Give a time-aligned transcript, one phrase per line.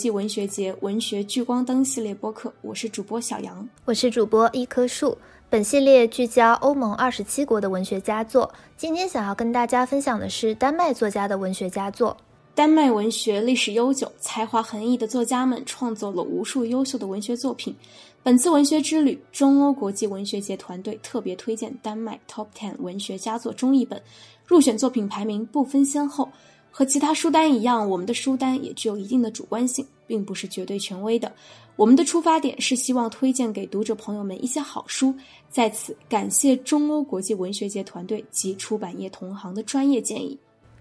[0.00, 5.14] 际文学节文学聚光灯系列播客，我是主播小杨，我是主播一棵树。
[5.50, 12.16] 本系列聚焦欧盟二十七国的文学佳作，今天想要跟大家分享的是丹麦作家的文学佳作。
[12.54, 17.76] 丹麦文学历史悠久，才华横溢的作家们创作了无数优秀的文学作品。
[18.22, 24.00] 本次文学之旅，中欧国际文学节团队特别推荐丹麦 Top Ten 文学佳作中译本，
[24.46, 26.30] 入选作品排名不分先后。
[26.70, 31.30] 和其他书单一样，我们的书单也具有一定的主观性，并不是绝对权威的。
[31.76, 35.14] 我们的出发点是希望推荐给读者朋友们一些好书。
[35.48, 40.38] 在此，感谢中欧国际文学节团队及出版业同行的专业建议。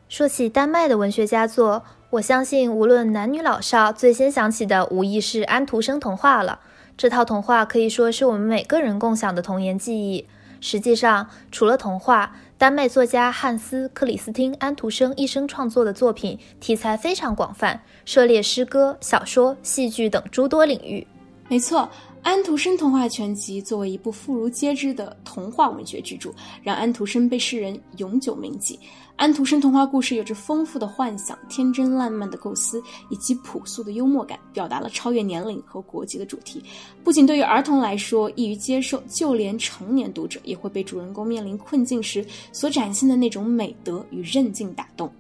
[0.10, 6.60] 说起丹麦的文学佳作，我相信无论男女老少，最先想起的无疑是安徒生童话了。
[6.98, 10.26] 这套童话可以说是我们每个人共享的童年记忆。
[10.62, 21.06] 实际上，除了童话，丹麦作家汉斯·克里斯汀·安徒生一生创作的作品题材非常广泛，涉猎诗歌、小说、戏剧等诸多领域。
[21.48, 21.90] 没错。
[22.22, 28.78] 安徒生童话全集作为一部妇孺皆知的童话文学巨著，让安徒生被世人永久铭记。
[29.20, 36.64] 安徒生童话故事有着丰富的幻想、天真烂漫的构思以及朴素的幽默感，表达了超越年龄和国籍的主题。
[37.04, 45.12] 不仅对于儿童来说易于接受，就连成年读者也会被主人公面临困境时所展现的那种美德与韧劲打动。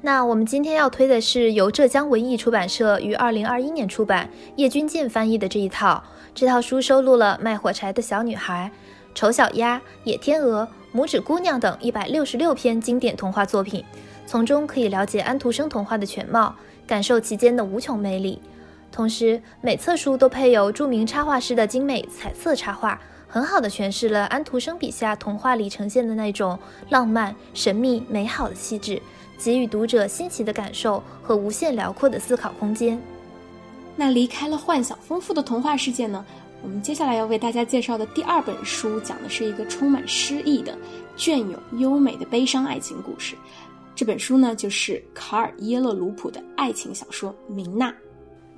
[0.00, 6.02] 那我们今天要推的是由浙江文艺出版社于二零二一年出版、叶君健翻译的这一套。
[6.34, 8.70] 这套书收录了《卖火柴的小女孩》
[9.18, 10.62] 《丑小鸭》《野天鹅》
[10.96, 13.84] 《拇指姑娘》等一百六十六篇经典童话作品，
[14.28, 16.54] 从中可以了解安徒生童话的全貌，
[16.86, 18.40] 感受其间的无穷魅力。
[18.92, 26.56] 同时，每册书都配有著名插画师的精美彩色插画，很好的诠释了安徒生笔下童话里呈现的那种
[26.90, 29.02] 浪漫、神秘、美好的气质。
[29.36, 32.96] 给予读者新奇的感受和无限辽阔的思考空间。
[33.96, 36.24] 那离开了幻想丰富的童话世界呢？
[36.62, 40.76] 我们接下来要为大家介绍的第二本书，讲的是一个充满诗意的、
[41.16, 43.36] 隽永优美的悲伤爱情故事。
[43.94, 47.90] 这本书呢，就是卡尔耶勒鲁普的爱情小说《明娜》。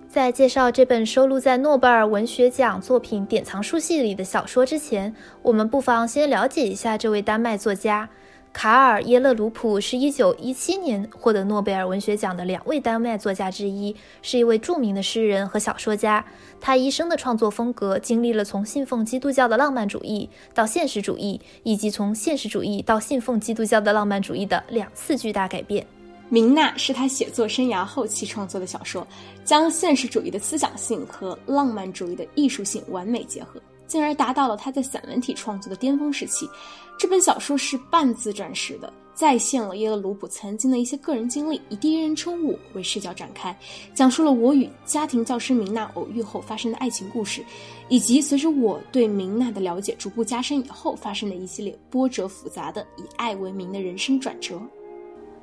[0.08, 8.08] 在介绍这本收录在诺贝尔文学奖作品典藏书系里的小说之前，我们不妨先了解一下这位丹麦作家。
[8.52, 16.22] 卡尔耶勒鲁普是一九一七年获得诺贝尔文学奖的两位丹麦作家之一，是一位著名的诗人和小说家。
[16.60, 25.82] 他一生的创作风格经历了从信奉基督教的浪漫主义到现实主义，以及从现实主义到信奉基督教的浪漫主义的两次巨大改变。
[26.28, 29.06] 《明娜》是他写作生涯后期创作的小说，
[29.44, 33.60] 将现实主义的思想性和浪漫主义的艺术性完美结合。
[33.90, 36.48] 进而达到了他在散文体创作的巅峰时期。
[36.96, 43.58] 这本小说是半自传式的，再现了耶勒鲁普曾经的一些个人经历，以第一人称我为视角展开，
[43.92, 47.44] 讲述了我与家庭教师明娜偶遇后发生的爱情故事，
[47.88, 54.60] 以及随着我对明娜的了解逐步加深以后发生的一系列波折复杂的以爱为名的人生转折。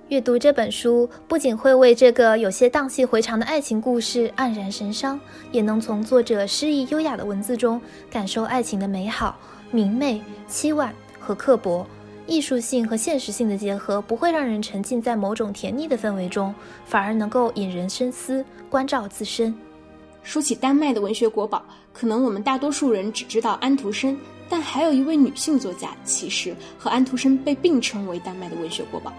[0.09, 5.19] 阅读这本书，不仅会为这个有些荡气回肠的爱情故事黯然神伤，
[5.51, 9.37] 也能从作者诗意优雅的文字中感受爱情的美好、
[9.69, 11.85] 明媚、凄婉和刻薄。
[12.25, 19.53] 艺术性和现实性的结合，不会让人沉浸在某种甜腻的氛围中，反而能够引人深思、关照自身。
[20.23, 29.11] 说起丹麦的文学国宝，可能我们大多数人只知道安徒生，但还有一位女性作家，其实和安徒生被并称为丹麦的文学国宝。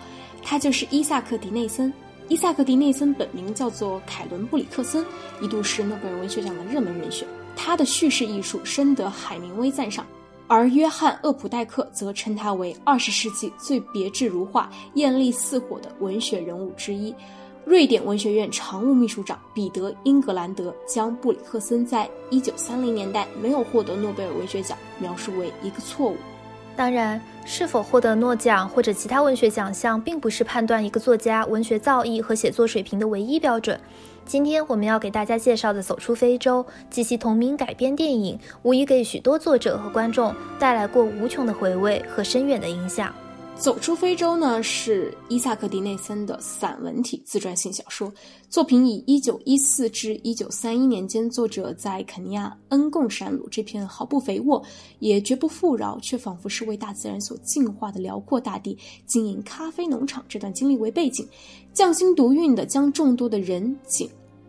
[0.43, 1.93] 他就是伊萨克·迪内森。
[2.28, 5.04] 伊萨克·迪内森本名叫做凯伦·布里克森，
[5.41, 7.26] 一度是诺贝尔文学奖的热门人选。
[7.56, 10.06] 他的叙事艺术深得海明威赞赏，
[10.47, 17.15] 而约翰·厄普代克则称他为二十世纪最别致如画、艳丽似火的文学人物之一。
[17.65, 26.17] 瑞典文学院常务秘书长彼得·英格兰德将布里克森在一九三零年代没有获得诺贝尔文学奖描述为一个错误。
[26.79, 33.81] 当然，是否获得诺奖或者其他文学奖项，并不是判断一个作家文学造诣和写作水平的唯一标准。
[34.25, 43.13] 今天我们要给大家介绍的《走出非洲》及其同名改编电影，无疑给许多作者和观众带来过无穷的回味和深远的影响。
[43.58, 48.10] 走出非洲呢，是伊萨克·迪内森的散文体自传性小说
[48.49, 54.64] 作品，以一九一四至一九三一年间作者在肯尼亚恩贡山鲁这片毫不肥沃
[55.00, 61.26] 也绝不富饶，却仿佛是为大自然所净化的辽阔大地经营咖啡农场这段经历为背景，
[61.75, 64.08] 匠心独运的将众多的人景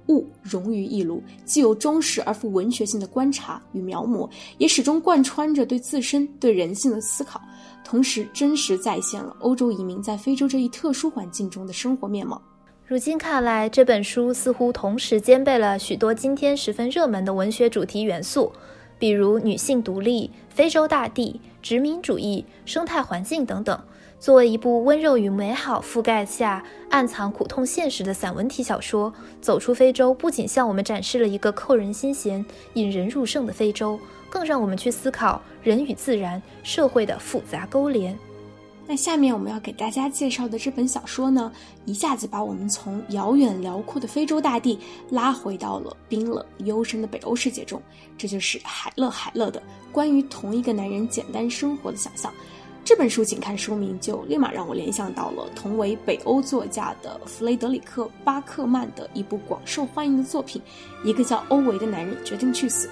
[0.09, 7.41] 物融于一炉，既有忠实而富文学性的观察与描摹，也始终贯穿着对自身对人性的思考。
[7.85, 12.41] 同时，真实再现了欧洲移民在非洲这一特殊环境中的生活面貌。
[12.85, 18.51] 如今看来，这本书似乎同时兼备了许多今天十分热门的文学主题元素，
[18.97, 23.79] 比如女性独立、非洲大地、殖民主义、生态环境等等。
[24.19, 33.98] 作为一部温柔与美好覆盖下暗藏苦痛现实的散文体小说，《走出非洲》不仅向我们展示了一个扣人心弦、引人入胜的非洲，
[34.30, 38.18] 更让我们去思考人与自然、社会的复杂勾连。
[38.86, 41.50] 那下面我们要给大家介绍的这本小说呢，
[41.86, 44.77] 一下子把我们从遥远辽阔的非洲大地
[45.12, 47.81] 拉回到了冰冷幽深的北欧世界中。
[48.18, 49.62] 这就是海勒海勒的
[49.94, 52.33] 关于同一个男人简单生活的想象。
[52.84, 60.62] 这本书仅看书名就立马让我联想到了同为北欧作家的弗雷德里克·巴克曼的一部广受欢迎的作品，
[61.04, 62.90] 一个叫欧维的男人决定去死。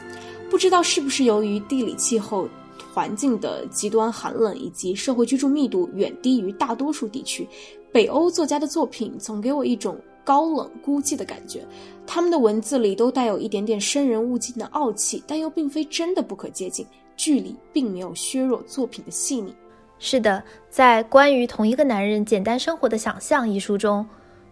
[0.50, 2.48] 不知道是不是由于地理气候。
[2.94, 7.48] 环境的极端寒冷以及社会居住密度远低于大多数地区，
[7.92, 11.64] 北欧作家的作品总给我一种高冷孤寂的感觉。
[12.08, 16.84] 他们的文字里都带有一点点生人勿近的傲气，但又并非真的不可接近。
[17.16, 19.54] 距离并没有削弱作品的细腻。
[20.00, 24.06] 是的，在关于同一个男人简单生活的想象一书中。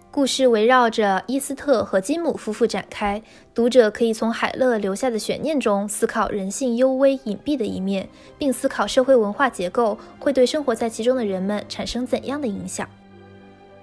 [0.10, 3.22] 故事围绕着伊斯特和金姆夫妇展开，
[3.54, 8.08] 读者可以从海勒留下的悬念中思考人性幽微隐蔽的一面，
[8.38, 12.88] 并思考社会文化结构会对生活在其中的人们产生怎样的影响。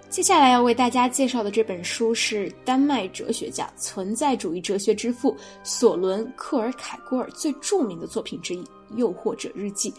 [0.09, 8.63] 接下来要为大家介绍的这本书是丹麦哲学家、存在主义哲学之父索伦·克尔凯郭尔最著名的作品之一
[8.97, 9.91] 《诱惑者日记》。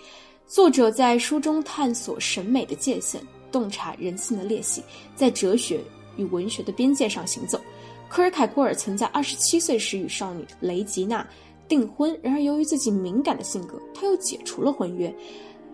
[0.53, 3.19] 作者在书中探索审美的界限，
[3.51, 4.83] 洞察人性的裂隙，
[5.15, 5.81] 在哲学。
[6.15, 7.59] 与文学的边界上行走。
[8.07, 11.27] 科尔凯郭尔曾在二十七岁时与少女雷吉娜
[11.67, 15.09] 订婚，然而由于自己敏感的性格，他又解除了婚约。《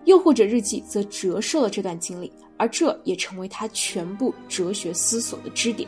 [0.06, 5.86] 诱惑者日记》则折射了这段经历，而这也成为他全部哲学思索的支点。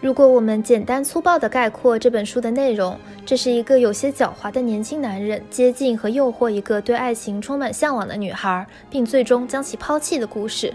[0.00, 2.96] 如果我们简单粗暴地概括这本书的内容，
[3.26, 10.72] 这是一个有些狡猾的年轻男人接近和诱惑一个对爱情充满向往的女孩，并最终将其抛弃的故事。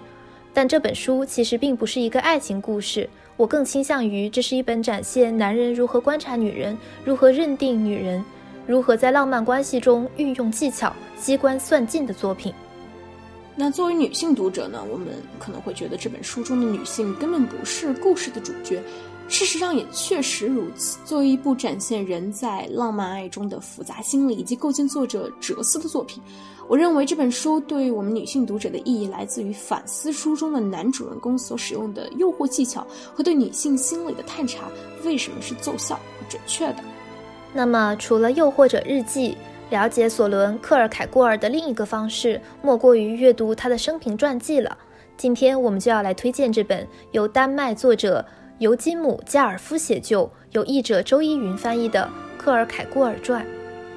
[0.53, 8.21] 但这本书其实并不是一个爱情故事，我更倾向于这是一本展现男人如何观察女人、如何认定女人、
[8.67, 12.53] 如何在浪漫关系中运用技巧、机关算尽的作品。
[13.55, 14.83] 那作为女性读者呢？
[14.91, 18.81] 我们可能会觉得这本书中的女性根本不是故事的主角。
[19.33, 20.99] 事实上也确实如此。
[21.03, 26.21] 作为一部展现人在浪漫爱中的复杂心理以及构建作者哲思的作品，
[26.67, 34.65] 我认为这本书对我们女性读者的意义来自于反思书中的男主人公所使用的诱惑技巧和对女性心理的探查
[35.03, 36.83] 为什么是奏效和准确的。
[37.51, 39.31] 那么，除了《诱惑者日记》，
[39.71, 44.77] 了解索伦·克尔凯郭尔的另一个方式，莫过于阅读他的生平传记了。
[45.17, 48.23] 今天我们就要来推荐这本由丹麦作者。
[48.63, 52.09] 由金姆·加尔夫写就，由译者周一云翻译的
[52.41, 53.45] 《克尔凯郭尔传》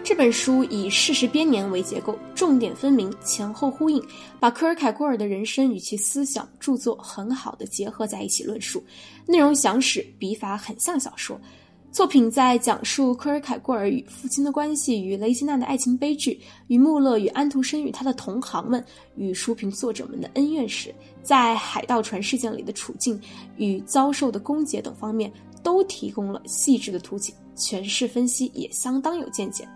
[0.03, 4.03] 这本书以事实编年为结构，重点分明，前后呼应，
[4.41, 8.83] 把科尔凯郭尔的人生与其思想著作很好的结合在一起论述，
[9.25, 11.41] 内容详实，笔法很像小说。
[11.97, 18.85] 作品在讲述科尔凯郭尔与父亲的关系，与雷吉娜的爱情悲剧，与穆勒与安徒生与他的同行们
[19.15, 23.19] 与书评作者们的恩怨时，在海盗船事件里的处境
[23.57, 29.67] 与遭受的攻讦等方面，都提供了细致的图景，诠释分析也相当有见解。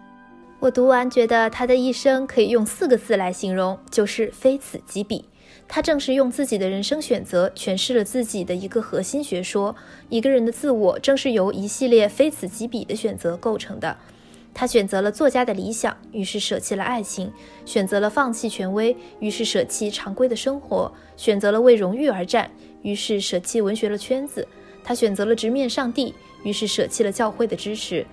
[0.59, 5.25] 我读完觉得他的一生可以用四个字来形容，就是非此即彼。
[5.73, 9.77] 他正是用自己的人生选择诠释了自己的一个核心学说：
[10.09, 13.97] 一个人的自我正是由一系列非此即彼的选择构成的。
[14.53, 17.29] 他选择了作家的理想，于是舍弃了爱情；
[17.65, 22.50] 选择了放弃权威，于是舍弃常规的生活；选择了为荣誉而战，
[22.83, 24.47] 于是舍弃文学的圈子。
[24.83, 26.12] 他选择了直面上帝，
[26.43, 28.05] 于是舍弃了教会的支持。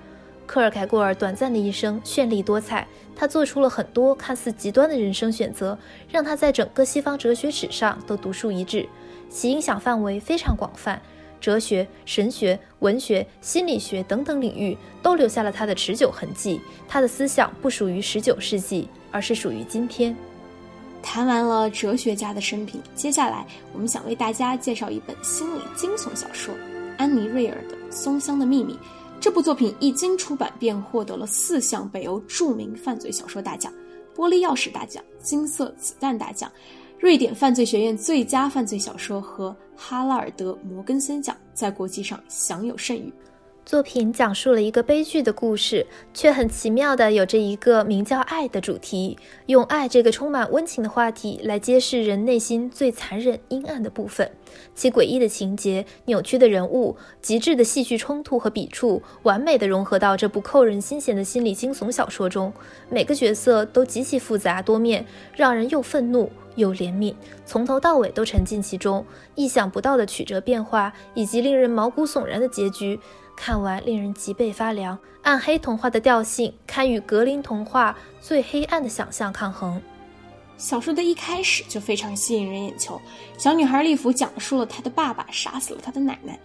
[0.47, 5.77] 克尔凯郭尔短暂的一生绚丽多彩，他做出了很多看似极端的人生选择，
[6.09, 8.87] 让他在整个西方哲学史上都独树一帜，
[9.29, 10.99] 其影响范围非常广泛，
[11.41, 16.61] 哲学、神学、文学、心理学等等领域都留下了他的持久痕迹。
[16.87, 20.15] 他的思想不属于十九世纪，而是属于今天。
[21.03, 26.55] 谈完了哲学家的生平，接下来我们想为大家介绍一本心理惊悚小说——
[26.97, 28.73] 安妮·瑞尔的《松香的秘密》。
[29.19, 33.73] 这部作品一经出版，便获得了四项北欧著名犯罪小说大奖：
[34.15, 36.51] 玻璃钥匙大奖、金色子弹大奖、
[36.99, 43.11] 瑞典犯罪学院最佳犯罪小说和哈拉尔德·摩根森奖，在国际上享有盛誉。
[43.67, 54.31] 作品讲述了一个悲剧的故事，却很奇妙的有着一个名叫爱的主题，用爱这个充满温情的话题来揭示人内心最残忍阴暗的部分。
[54.73, 62.53] 其诡异的情节、扭曲的人物、极致的戏剧冲突和笔触，完美的融合到这部扣人心弦的心理惊悚小说中。
[62.89, 65.05] 每个角色都极其复杂多面，
[65.35, 67.13] 让人又愤怒又怜悯，
[67.45, 69.05] 从头到尾都沉浸其中。
[69.35, 72.97] 意想不到的曲折变化，以及令人毛骨悚然的结局。
[73.37, 79.81] 看完令人脊背发凉，暗黑童话的调性堪与格林童话最黑暗的想象抗衡。
[80.57, 82.99] 小说的一开始就非常吸引人眼球。
[83.37, 86.37] 小女孩利弗讲述了她的爸爸杀死了她的奶奶，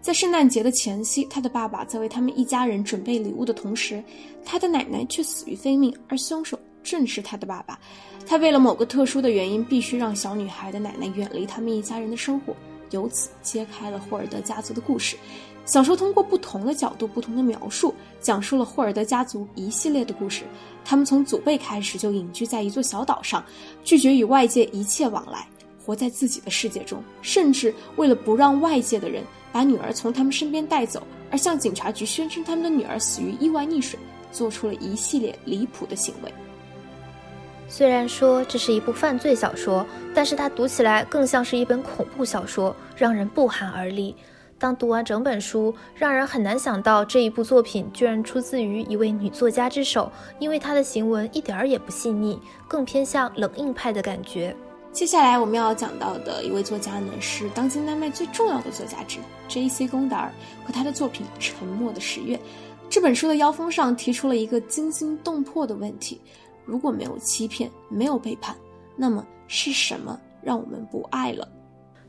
[0.00, 4.02] 在圣诞节的前夕，她的爸爸在为他们一家人准备礼物的同时，
[4.42, 7.78] 她的奶奶却死于非命，而凶手正是她的爸爸。
[8.26, 12.56] 他为了某个特殊的原因，必须让小女孩的奶奶远离他们一家人的生活，
[12.92, 15.16] 由此揭开了霍尔德家族的故事。
[15.64, 20.42] 小说通过不同的角度、不同的描述，讲述了霍尔德家族一系列的故事。
[20.84, 23.44] 他们从祖辈开始就隐居在一座小岛上，
[23.84, 25.46] 拒绝与外界一切往来，
[25.84, 29.22] 活在自己的世界中，甚至为了不让外界的人
[29.52, 33.96] 把女儿从他们身边带走，而向警察局宣称他们的女儿死于意外溺水，
[34.32, 36.34] 做出了一系列离谱的行为。
[37.72, 44.14] 虽然说这是一部犯罪小说，但是它读起来更像是一本恐怖小说，让人不寒而栗。
[44.58, 52.38] 当读完整本书，让人很难想到这一部作品居然出自于一位女作家之手，因为她的行文一点儿也不细腻，
[52.68, 54.54] 更偏向冷硬派的感觉。
[54.92, 59.88] 接下来我们要讲到的一位作家呢，是当今丹麦最重要的作家之 J.C.
[59.88, 62.36] 贡达尔和他的作品《沉默的十月》。
[62.90, 66.20] 这本书的腰封上提出了一个惊心动魄的问题：
[66.64, 68.56] 如果没有欺骗，没有背叛，
[68.96, 71.48] 那么是什么让我们不爱了？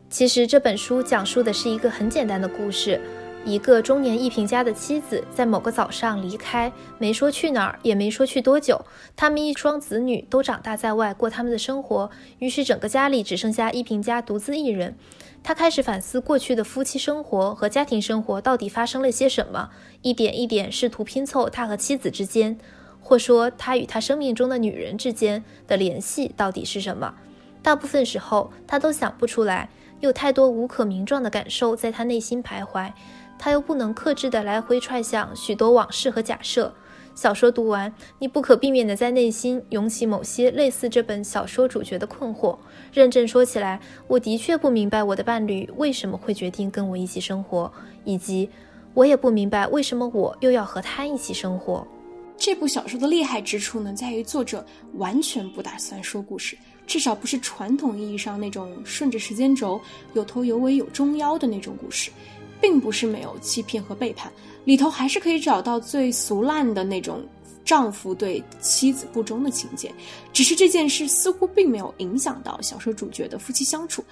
[0.10, 3.02] 其实这本书讲述的是一个很简单的故事：
[3.46, 8.80] 一个中年艺评家的妻子在某个早上离开，没说去哪儿，也没说去多久。
[9.16, 12.10] 他们一双子女都长大在外，过他们的生活。
[12.38, 14.96] 于是整个家里只剩下艺评家独自一人。
[15.42, 22.58] 他开始反思过去的夫妻生活和家庭生活到底发生了些什么，一点一点试图拼凑他和妻子之间，
[23.04, 27.14] 或说他与他生命中的女人之间的联系到底是什么。
[27.62, 29.70] 大部分时候他都想不出来。
[30.00, 32.92] 有太多无可名状的感受在他内心徘徊，
[33.40, 36.74] 他又不能克制地来回揣想许多往事和假设。
[37.16, 42.58] 小说读完，你不可避免地在内心涌起某些类似这本小说主角的困惑。
[42.92, 47.72] 认真说起来，我的确不明白我的伴侣为什么会决定跟我一起生活，
[48.04, 48.50] 以及
[48.94, 51.88] 我也不明白为什么我又要和他一起生活。
[52.38, 56.58] 这部小说的厉害之处呢，在于作者完全不打算说故事。
[56.86, 59.80] 至少不是传统意义上那种顺着时间轴
[60.16, 62.12] 有头有尾有中腰的那种故事，
[62.60, 64.30] 并不是没有欺骗和背叛，
[64.66, 67.24] 里头还是可以找到最俗烂的那种
[67.64, 69.90] 丈夫对妻子不忠的情节。
[70.34, 74.04] 只是这件事似乎并没有影响到小说主角的夫妻相处，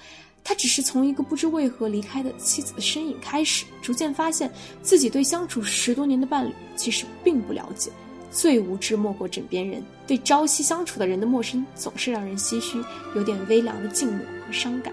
[0.42, 4.50] 他只是从一个不知为何离开的妻子的身影开始，逐渐发现
[4.80, 7.90] 自己对相处十多年的伴侣其实并不了解。
[8.32, 12.82] 最无知莫过枕边人，对朝夕相处的人的陌生，总是让人唏嘘，
[13.14, 14.92] 有点微凉的静默和伤感。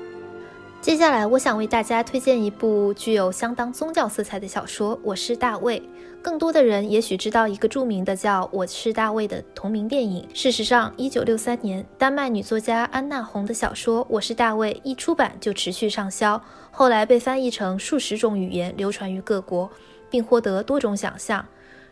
[0.82, 5.80] 接下来，我想为大家推荐一部具有相当宗教色彩的小说《我是大卫》。
[6.22, 10.28] 更多的人也许知道一个著名的叫《我是大卫》的同名电影。
[10.34, 16.42] 事实上，一九六三年，丹麦女作家安娜·红的小说《我是大卫》一出版就持续畅销，
[16.72, 19.70] 后来被翻译成数十种语言，流传于各国，
[20.10, 21.46] 并获得多种奖项。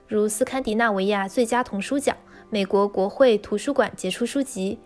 [0.07, 2.15] 如斯堪的纳维亚最佳童书奖、
[2.49, 4.79] 美国国会图书馆杰出书籍，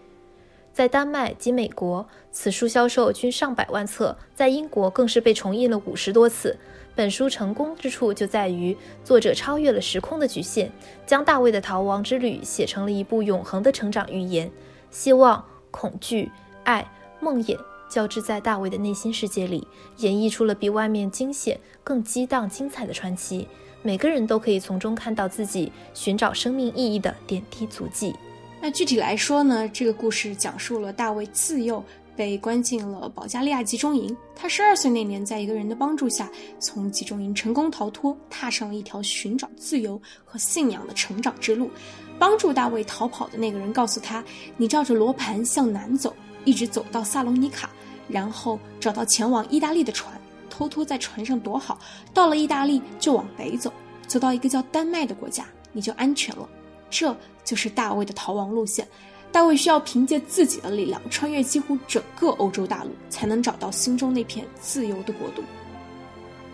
[0.73, 6.57] 在丹麦及美国，此书销售均上百万册，在英国更是被重印了五十多次。
[6.95, 10.71] 本书成功之处就在于作者超越了时空的局限，
[11.05, 14.51] 将大卫的逃亡之旅写成了一部永恒的成长寓言。
[14.89, 16.31] 希望、恐惧、
[16.63, 23.47] 爱、梦魇交织在大卫的内心世界里，演绎出了比外面惊险更激荡精彩的传奇。
[23.83, 28.15] 每个人都可以从中看到自己寻找生命意义的点滴足迹。
[28.61, 29.67] 那具体来说呢？
[29.69, 31.83] 这个故事讲述了大卫自幼
[32.15, 34.15] 被关进了保加利亚集中营。
[34.35, 41.71] 他十二岁那年，在一个人的帮助下，从集中营成功逃脱，踏上了一条寻找自由和信仰的成长之路。
[42.19, 44.23] 帮助大卫逃跑的那个人告诉他
[44.57, 47.67] ：“你照着罗盘向南走，一直走到萨隆尼卡，
[48.07, 50.13] 然后找到前往意大利的船。”
[50.61, 51.79] 偷偷在船上躲好，
[52.13, 53.73] 到了意大利就往北走，
[54.05, 56.47] 走到一个叫丹麦的国家，你就安全了。
[56.87, 58.87] 这就是大卫的逃亡路线。
[59.31, 65.41] 大卫需要凭借自己的力量，穿越几乎整个欧洲大陆，才能找到心中那片自由的国度。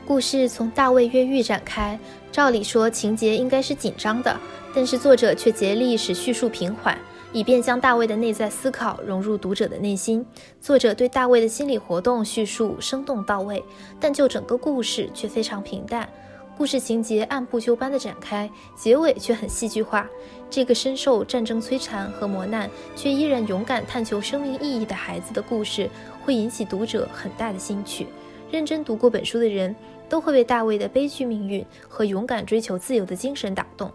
[0.06, 2.00] 故事从大卫越狱展开，
[2.32, 4.40] 照理说情节应该是紧张的，
[4.74, 6.98] 但是作者却竭力使叙述平缓，
[7.34, 10.25] 以便将大卫的内在思考融入读者的内心。
[10.60, 13.63] 作者对大卫的心理活动叙述生动到位，
[14.00, 16.07] 但就整个故事却非常平淡。
[16.57, 20.07] 故事情节按部就班的展开，结尾却很戏剧化。
[20.50, 25.89] 这个深受战争摧残和磨难，却依然勇敢探求生命意义的孩子的故事，
[26.25, 28.07] 会引起读者很大的兴趣。
[28.50, 29.75] 认真读过本书的人。
[30.10, 33.91] 都会被大卫的悲剧命运和勇敢追求自由的精神打动。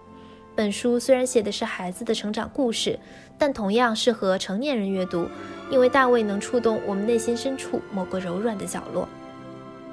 [0.55, 2.99] 本书虽然写的是孩子的成长故事，
[3.39, 5.27] 但同样适合成年人阅读，
[5.71, 9.09] 因为大卫能触动我们内心深处某个柔软的角落。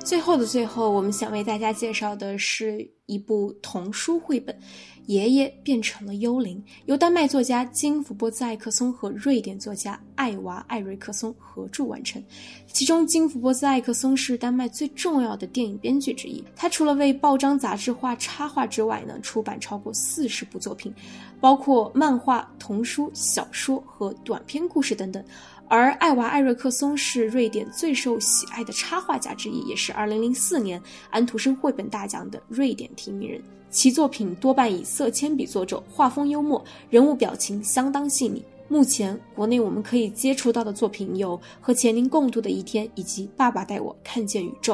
[0.03, 4.57] 最后的最后，我们想为大家介绍的是一部童书绘本。
[5.05, 12.23] 爷爷变成了幽灵，由丹麦作家金福波兹艾克松和瑞典作家艾娃艾瑞克松合著完成。
[12.71, 16.43] 其中，金福波兹艾克松是丹麦最重要的电影编剧之一。
[16.55, 20.93] 他除了为报章杂志画插画之外呢，出版超过四十部作品，
[21.41, 25.23] 包括漫画、童书、小说和短篇故事等等。
[25.69, 33.39] 而艾娃艾瑞克松是瑞典最受喜爱的插画家之一，也是2004年安徒生绘本大奖的瑞典提名人。
[33.69, 38.43] 其作品多半以色铅笔作轴，画风幽默，人物表情相当细腻。
[38.67, 44.73] 目前国内我们可以接触到的作品有《和钱宁共度的一天》以及《爸爸带我看见宇宙》。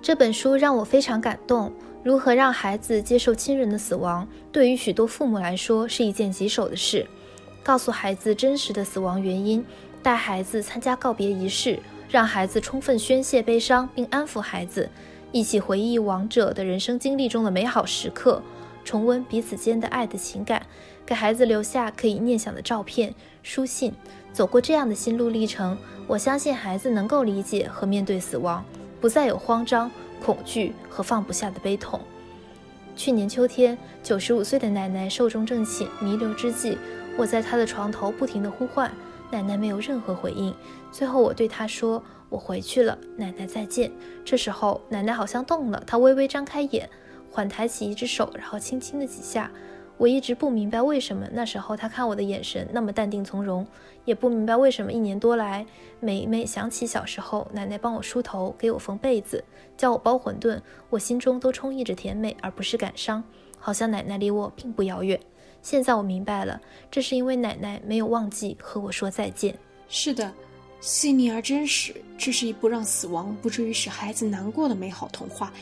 [0.00, 1.72] 这本书让我非常感动。
[2.04, 7.04] 如何让孩子接受亲人的死亡，对于许多父母来说是一件棘手的事。
[7.64, 9.64] 告诉孩子真实的死亡原因，
[10.06, 14.88] 带孩子参加告别仪式，让孩子充分宣泄悲伤并安抚孩子。
[15.32, 18.40] 一起回忆亡者的人生经历中的美好时刻，
[18.84, 20.64] 重温彼此间的爱的情感，
[21.04, 23.92] 给孩子留下可以念想的照片、书信。
[24.32, 28.64] 走过这样的心路历程，我相信孩子能够理解和面对死亡，
[29.00, 29.90] 不再有慌张、
[30.24, 31.98] 恐惧和放不下的悲痛。
[32.94, 36.78] 去年秋天，九十五岁的奶奶寿终正寝，弥留之际，
[37.18, 38.88] 我在她的床头不停地呼唤，
[39.30, 40.54] 奶奶没有任何回应。
[40.90, 42.02] 最后，我对她说。
[42.28, 43.88] 我回去了，奶奶再见。
[44.24, 46.90] 这时候，奶奶好像动了，她微微张开眼，
[47.30, 49.48] 缓抬起一只手，然后轻轻的几下。
[49.96, 53.64] 我一直不明白为什么那时候她看我的眼神那么淡定从容，
[54.04, 55.64] 也不明白为什么一年多来，
[56.00, 59.44] 每每想起小时候奶奶帮我梳头、给我缝被子、
[59.76, 60.60] 教我包馄饨，
[60.90, 63.22] 我心中都充溢着甜美而不是感伤，
[63.56, 65.20] 好像奶奶离我并不遥远。
[65.66, 66.60] 现在我明白了，
[66.92, 69.58] 这是因为奶奶没有忘记和我说再见。
[69.88, 70.32] 是的。
[70.80, 75.52] 细腻而真实，这是一部让死亡不至于使孩子难过的美好童话，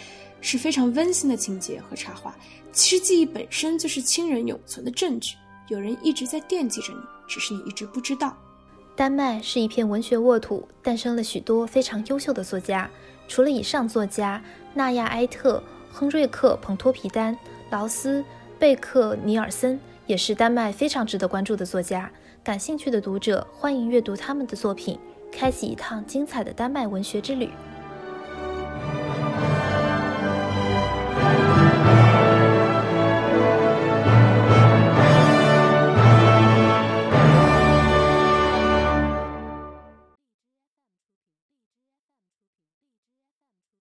[0.43, 2.37] 是非常温馨的情节和插画。
[2.71, 5.37] 其实记忆本身就是亲人永存的证据，
[5.69, 8.37] 有人一直在惦记着你，只是你一直不知道。
[8.95, 12.91] 丹麦是一片文学沃土，诞生了许多非常优秀的作家。
[13.27, 14.43] 除了以上作家，
[14.75, 17.35] 纳亚埃特、亨瑞克·彭托皮丹、
[17.71, 18.23] 劳斯、
[18.59, 22.11] 贝克尼尔森也是丹麦非常值得关注的作家。
[22.43, 24.99] 感兴趣的读者欢迎阅读他们的作品。
[25.35, 27.51] 开启一趟精彩的丹麦文学之旅。